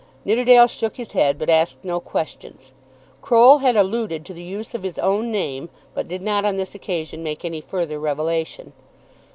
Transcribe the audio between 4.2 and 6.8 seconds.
to the use of his own name, but did not on this